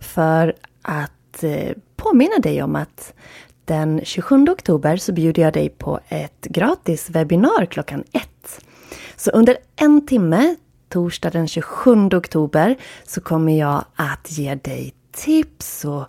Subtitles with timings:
[0.00, 3.14] för att eh, påminna dig om att
[3.64, 8.60] den 27 oktober så bjuder jag dig på ett gratis webbinar klockan ett.
[9.16, 10.56] Så under en timme,
[10.88, 16.06] torsdag den 27 oktober, så kommer jag att ge dig tips och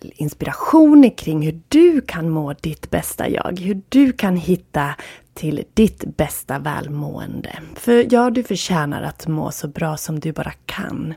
[0.00, 3.60] inspiration kring hur du kan må ditt bästa jag.
[3.60, 4.94] Hur du kan hitta
[5.34, 7.52] till ditt bästa välmående.
[7.74, 11.14] För ja, du förtjänar att må så bra som du bara kan.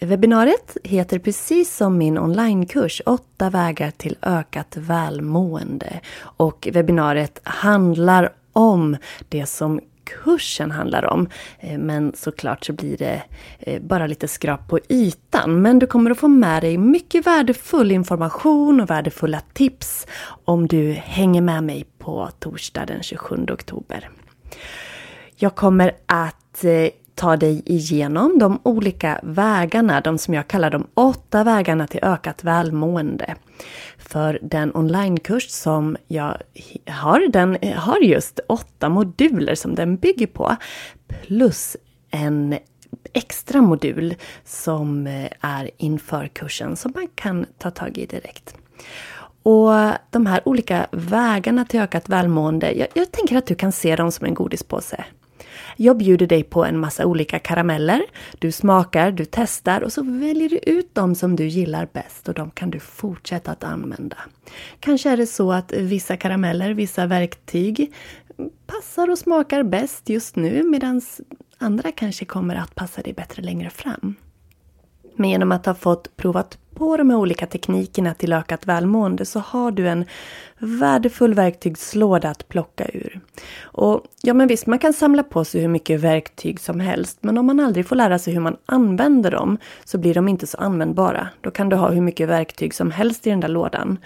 [0.00, 6.00] Webbinariet heter precis som min onlinekurs 8 vägar till ökat välmående.
[6.20, 8.96] Och webbinariet handlar om
[9.28, 11.28] det som kursen handlar om.
[11.58, 13.22] Eh, men såklart så blir det
[13.58, 15.62] eh, bara lite skrap på ytan.
[15.62, 20.06] Men du kommer att få med dig mycket värdefull information och värdefulla tips
[20.44, 24.10] om du hänger med mig på torsdag den 27 oktober.
[25.36, 30.86] Jag kommer att eh, ta dig igenom de olika vägarna, de som jag kallar de
[30.94, 33.34] åtta vägarna till ökat välmående.
[33.98, 36.36] För den onlinekurs som jag
[36.86, 40.56] har, den har just åtta moduler som den bygger på.
[41.26, 41.76] Plus
[42.10, 42.58] en
[43.12, 44.14] extra modul
[44.44, 48.54] som eh, är inför kursen som man kan ta tag i direkt.
[49.42, 49.72] Och
[50.10, 54.12] de här olika vägarna till ökat välmående, jag, jag tänker att du kan se dem
[54.12, 55.04] som en godispåse.
[55.76, 58.02] Jag bjuder dig på en massa olika karameller.
[58.38, 62.34] Du smakar, du testar och så väljer du ut de som du gillar bäst och
[62.34, 64.16] de kan du fortsätta att använda.
[64.80, 67.92] Kanske är det så att vissa karameller, vissa verktyg
[68.66, 71.02] passar och smakar bäst just nu medan
[71.58, 74.16] andra kanske kommer att passa dig bättre längre fram.
[75.18, 79.38] Men genom att ha fått provat på de här olika teknikerna till ökat välmående så
[79.38, 80.04] har du en
[80.58, 83.20] värdefull verktygslåda att plocka ur.
[83.60, 87.38] Och ja, men visst, man kan samla på sig hur mycket verktyg som helst, men
[87.38, 90.58] om man aldrig får lära sig hur man använder dem så blir de inte så
[90.58, 91.28] användbara.
[91.40, 93.98] Då kan du ha hur mycket verktyg som helst i den där lådan.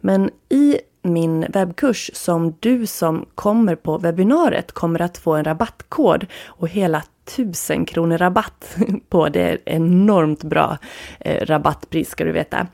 [0.00, 0.78] Men i
[1.08, 7.02] min webbkurs som du som kommer på webbinariet kommer att få en rabattkod och hela
[7.28, 8.76] 1000 kronor rabatt
[9.08, 9.28] på.
[9.28, 10.78] Det är enormt bra
[11.20, 12.66] eh, rabattpris ska du veta.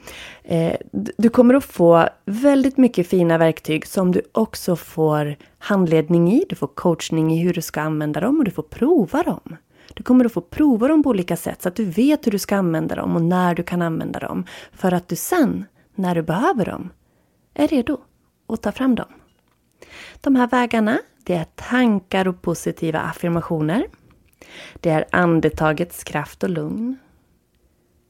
[0.43, 0.77] Eh,
[1.17, 6.45] du kommer att få väldigt mycket fina verktyg som du också får handledning i.
[6.49, 9.56] Du får coachning i hur du ska använda dem och du får prova dem.
[9.95, 12.39] Du kommer att få prova dem på olika sätt så att du vet hur du
[12.39, 14.45] ska använda dem och när du kan använda dem.
[14.72, 15.65] För att du sen,
[15.95, 16.91] när du behöver dem,
[17.55, 17.99] är redo
[18.47, 19.12] och ta fram dem.
[20.21, 23.87] De här vägarna, det är tankar och positiva affirmationer.
[24.75, 26.97] Det är andetagets kraft och lugn.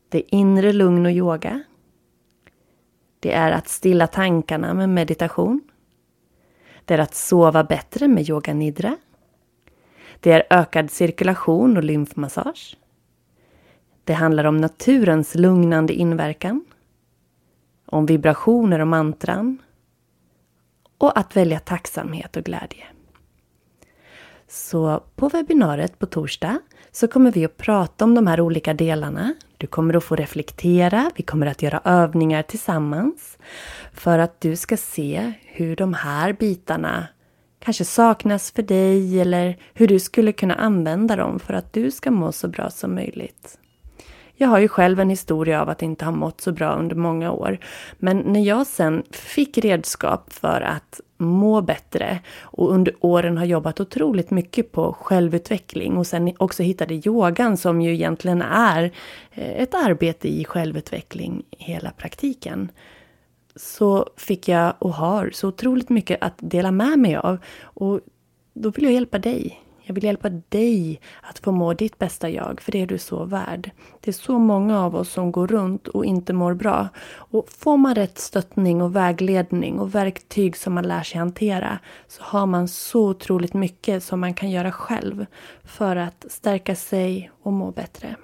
[0.09, 1.63] Det är inre lugn och yoga.
[3.21, 5.61] Det är att stilla tankarna med meditation.
[6.85, 8.97] Det är att sova bättre med yoga nidra.
[10.21, 12.77] Det är ökad cirkulation och lymfmassage.
[14.05, 16.65] Det handlar om naturens lugnande inverkan.
[17.87, 19.59] Om vibrationer och mantran.
[21.05, 22.85] Och att välja tacksamhet och glädje.
[24.49, 26.59] Så på webbinariet på torsdag
[26.93, 29.35] så kommer vi att prata om de här olika delarna.
[29.59, 33.39] Du kommer att få reflektera, vi kommer att göra övningar tillsammans
[33.93, 37.07] för att du ska se hur de här bitarna
[37.59, 42.11] kanske saknas för dig eller hur du skulle kunna använda dem för att du ska
[42.11, 43.59] må så bra som möjligt.
[44.37, 47.33] Jag har ju själv en historia av att inte ha mått så bra under många
[47.33, 47.59] år.
[47.99, 53.81] Men när jag sen fick redskap för att må bättre och under åren har jobbat
[53.81, 58.85] otroligt mycket på självutveckling och sen också hittade yogan som ju egentligen är
[59.33, 62.71] eh, ett arbete i självutveckling hela praktiken.
[63.57, 68.01] Så fick jag och har så otroligt mycket att dela med mig av och
[68.55, 72.61] då vill jag hjälpa dig jag vill hjälpa dig att få må ditt bästa jag,
[72.61, 73.71] för det är du så värd.
[74.01, 76.89] Det är så många av oss som går runt och inte mår bra.
[77.13, 81.79] Och får man rätt stöttning och vägledning och verktyg som man lär sig hantera
[82.09, 85.27] så har man så otroligt mycket som man kan göra själv
[85.65, 88.17] för att stärka sig och må bättre.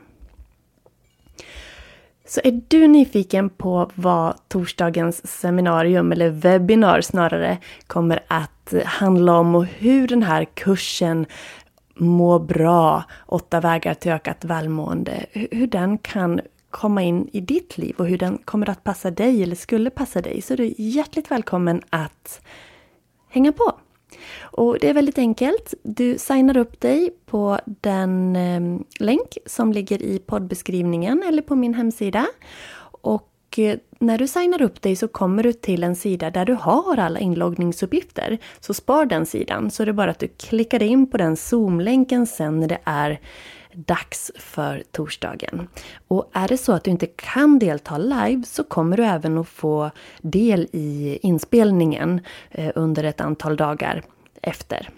[2.31, 9.55] Så är du nyfiken på vad torsdagens seminarium, eller webbinar snarare, kommer att handla om
[9.55, 11.27] och hur den här kursen
[11.94, 16.41] Må bra, åtta vägar till ökat välmående, hur den kan
[16.71, 20.21] komma in i ditt liv och hur den kommer att passa dig eller skulle passa
[20.21, 22.41] dig, så är du hjärtligt välkommen att
[23.29, 23.73] hänga på.
[24.41, 25.75] Och det är väldigt enkelt.
[25.83, 31.75] Du signar upp dig på den ehm, länk som ligger i poddbeskrivningen eller på min
[31.75, 32.27] hemsida.
[33.03, 36.55] Och eh, när du signar upp dig så kommer du till en sida där du
[36.55, 38.39] har alla inloggningsuppgifter.
[38.61, 42.27] Så spar den sidan, så det är bara att du klickar in på den Zoom-länken
[42.27, 43.21] sen när det är
[43.75, 45.69] dags för torsdagen.
[46.08, 49.49] Och är det så att du inte kan delta live så kommer du även att
[49.49, 49.90] få
[50.20, 52.20] del i inspelningen
[52.50, 54.02] eh, under ett antal dagar
[54.43, 54.88] efter.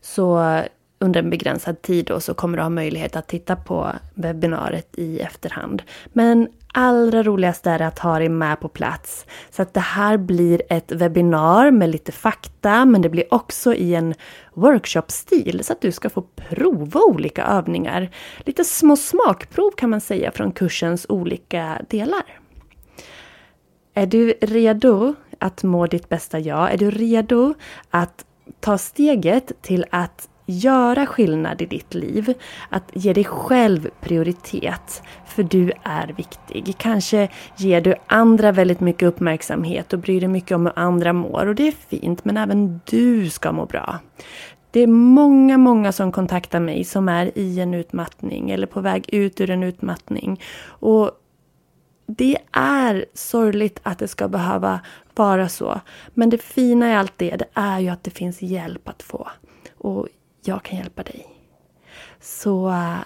[0.00, 0.64] Så eh,
[0.98, 5.20] under en begränsad tid då så kommer du ha möjlighet att titta på webbinariet i
[5.20, 5.82] efterhand.
[6.12, 9.26] Men allra roligast är att ha dig med på plats.
[9.50, 13.94] Så att det här blir ett webbinar med lite fakta, men det blir också i
[13.94, 14.14] en
[14.54, 18.10] workshopstil så att du ska få prova olika övningar.
[18.38, 22.38] Lite små smakprov kan man säga från kursens olika delar.
[23.94, 26.72] Är du redo att må ditt bästa jag?
[26.72, 27.54] Är du redo
[27.90, 28.24] att
[28.60, 32.34] ta steget till att göra skillnad i ditt liv.
[32.68, 35.02] Att ge dig själv prioritet.
[35.26, 36.74] För du är viktig.
[36.78, 41.46] Kanske ger du andra väldigt mycket uppmärksamhet och bryr dig mycket om hur andra mår.
[41.46, 43.98] Och det är fint, men även du ska må bra.
[44.70, 49.14] Det är många, många som kontaktar mig som är i en utmattning eller på väg
[49.14, 50.40] ut ur en utmattning.
[50.66, 51.10] Och
[52.06, 54.80] det är sorgligt att det ska behöva
[55.14, 55.80] vara så.
[56.14, 59.28] Men det fina i allt det, det är ju att det finns hjälp att få.
[59.78, 60.08] Och
[60.44, 61.26] jag kan hjälpa dig.
[62.20, 62.98] Så eh,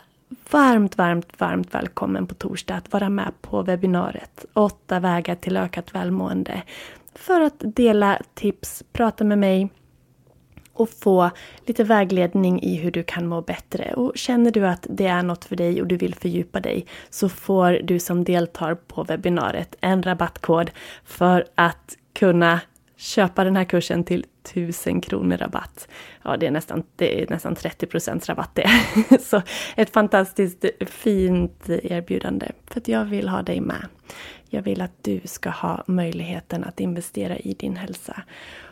[0.51, 5.95] varmt, varmt, varmt välkommen på torsdag att vara med på webbinariet Åtta vägar till ökat
[5.95, 6.63] välmående.
[7.15, 9.71] För att dela tips, prata med mig
[10.73, 11.31] och få
[11.67, 13.95] lite vägledning i hur du kan må bättre.
[13.95, 17.29] Och känner du att det är något för dig och du vill fördjupa dig så
[17.29, 20.71] får du som deltar på webbinariet en rabattkod
[21.05, 22.61] för att kunna
[22.97, 25.89] köpa den här kursen till 1000 kronor rabatt.
[26.23, 28.71] Ja, det är nästan, det är nästan 30 procents rabatt det.
[29.21, 29.43] Så
[29.77, 32.47] ett fantastiskt fint erbjudande.
[32.67, 33.87] För att jag vill ha dig med.
[34.49, 38.23] Jag vill att du ska ha möjligheten att investera i din hälsa.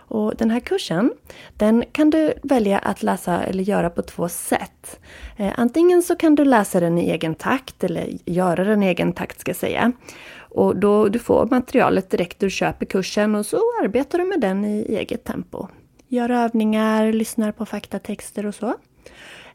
[0.08, 1.12] Och den här kursen,
[1.56, 5.00] den kan du välja att läsa eller göra på två sätt.
[5.36, 9.12] Eh, antingen så kan du läsa den i egen takt, eller göra den i egen
[9.12, 9.92] takt ska jag säga.
[10.36, 14.64] Och då du får materialet direkt du köper kursen och så arbetar du med den
[14.64, 15.68] i eget tempo.
[16.08, 18.74] Gör övningar, lyssnar på faktatexter och så.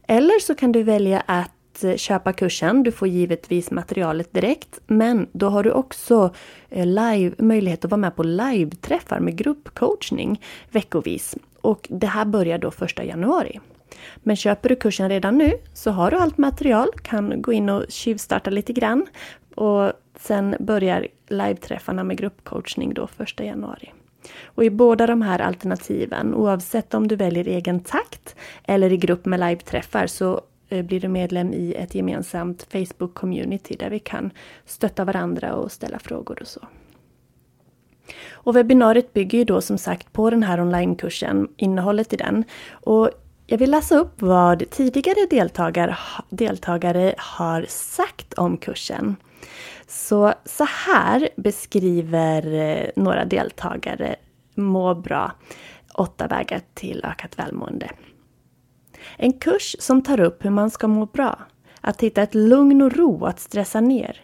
[0.07, 2.83] Eller så kan du välja att att eh, köpa kursen.
[2.83, 6.33] Du får givetvis materialet direkt, men då har du också
[6.69, 11.37] eh, live, möjlighet att vara med på live-träffar med gruppcoachning veckovis.
[11.61, 13.59] Och det här börjar då 1 januari.
[14.15, 17.85] Men köper du kursen redan nu så har du allt material, kan gå in och
[17.89, 19.05] tjuvstarta lite grann.
[19.55, 23.93] Och Sen börjar live-träffarna med gruppcoachning då 1 januari.
[24.43, 29.25] Och i båda de här alternativen, oavsett om du väljer egen takt eller i grupp
[29.25, 34.31] med live-träffar, så Eh, blir du medlem i ett gemensamt Facebook-community där vi kan
[34.65, 36.61] stötta varandra och ställa frågor och så.
[38.31, 42.43] Och webbinariet bygger ju då som sagt på den här onlinekursen, innehållet i den.
[42.71, 43.09] Och
[43.47, 45.97] jag vill läsa upp vad tidigare deltagare,
[46.29, 49.15] deltagare har sagt om kursen.
[49.87, 54.15] Så, så här beskriver eh, några deltagare
[54.55, 55.31] Må bra,
[55.93, 57.89] åtta vägar till ökat välmående.
[59.17, 61.39] En kurs som tar upp hur man ska må bra.
[61.81, 64.21] Att hitta ett lugn och ro att stressa ner.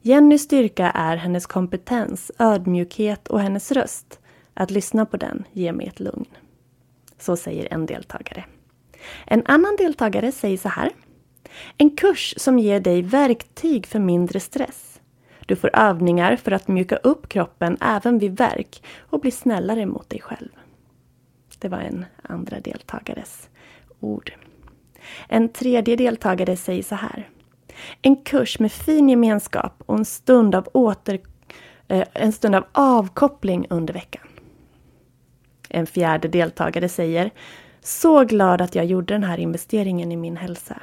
[0.00, 4.20] Jennys styrka är hennes kompetens, ödmjukhet och hennes röst.
[4.54, 6.26] Att lyssna på den ger mig ett lugn.
[7.18, 8.44] Så säger en deltagare.
[9.26, 10.90] En annan deltagare säger så här.
[11.76, 15.00] En kurs som ger dig verktyg för mindre stress.
[15.46, 20.10] Du får övningar för att mjuka upp kroppen även vid värk och bli snällare mot
[20.10, 20.48] dig själv.
[21.58, 23.48] Det var en andra deltagares
[24.06, 24.32] ord.
[25.28, 27.28] En tredje deltagare säger så här.
[28.02, 31.20] En kurs med fin gemenskap och en stund av, åter,
[31.88, 34.22] eh, en stund av avkoppling under veckan.
[35.68, 37.30] En fjärde deltagare säger
[37.80, 40.80] Så glad att jag gjorde den här investeringen i min hälsa.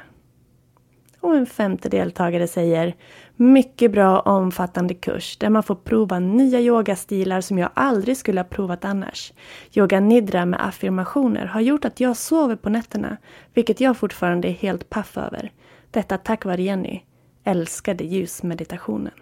[1.24, 2.94] Och en femte deltagare säger
[3.36, 8.44] Mycket bra omfattande kurs där man får prova nya yogastilar som jag aldrig skulle ha
[8.44, 9.32] provat annars.
[9.74, 13.16] Yoga nidra med affirmationer har gjort att jag sover på nätterna,
[13.54, 15.52] vilket jag fortfarande är helt paff över.
[15.90, 17.00] Detta tack vare Jenny.
[17.44, 19.14] Älskade ljusmeditationen.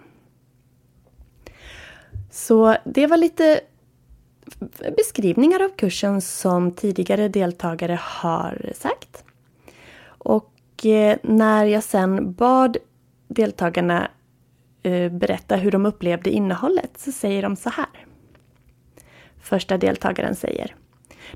[2.30, 3.60] Så det var lite
[4.96, 9.24] beskrivningar av kursen som tidigare deltagare har sagt.
[10.06, 10.51] Och
[10.84, 12.76] Eh, när jag sen bad
[13.28, 14.10] deltagarna
[14.82, 18.06] eh, berätta hur de upplevde innehållet så säger de så här.
[19.40, 20.74] Första deltagaren säger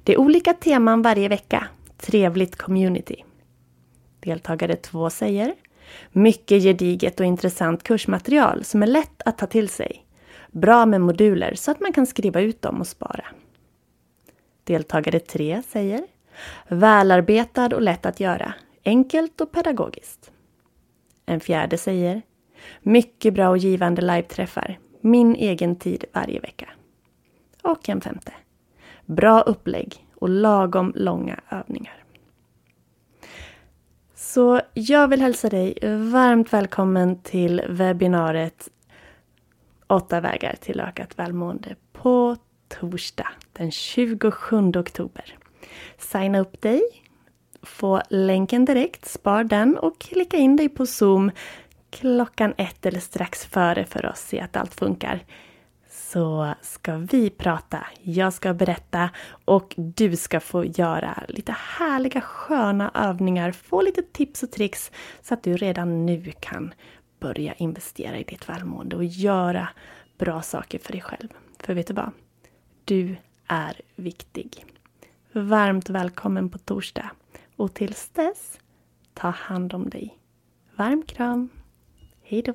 [0.04, 1.68] Det är olika teman varje vecka.
[1.96, 3.24] Trevligt community.
[4.20, 5.54] Deltagare två säger
[6.12, 10.06] Mycket gediget och intressant kursmaterial som är lätt att ta till sig.
[10.50, 13.24] Bra med moduler så att man kan skriva ut dem och spara.
[14.64, 16.06] Deltagare tre säger
[16.68, 18.54] Välarbetad och lätt att göra.
[18.86, 20.32] Enkelt och pedagogiskt.
[21.26, 22.22] En fjärde säger
[22.80, 24.78] Mycket bra och givande live-träffar.
[25.00, 26.68] Min egen tid varje vecka.
[27.62, 28.32] Och en femte.
[29.06, 32.04] Bra upplägg och lagom långa övningar.
[34.14, 35.78] Så jag vill hälsa dig
[36.12, 38.68] varmt välkommen till webbinariet
[39.86, 42.36] Åtta vägar till ökat välmående på
[42.68, 45.38] torsdag den 27 oktober.
[45.98, 47.05] Signa upp dig,
[47.66, 51.30] få länken direkt, spar den och klicka in dig på Zoom
[51.90, 55.24] klockan ett eller strax före för att se att allt funkar.
[55.90, 59.10] Så ska vi prata, jag ska berätta
[59.44, 64.92] och du ska få göra lite härliga sköna övningar, få lite tips och tricks
[65.22, 66.74] så att du redan nu kan
[67.20, 69.68] börja investera i ditt välmående och göra
[70.18, 71.28] bra saker för dig själv.
[71.58, 72.10] För vet du vad?
[72.84, 74.64] Du är viktig.
[75.32, 77.10] Varmt välkommen på torsdag.
[77.56, 78.58] Och tills dess,
[79.14, 80.18] ta hand om dig.
[80.76, 81.48] Varm kram.
[82.22, 82.54] Hej då.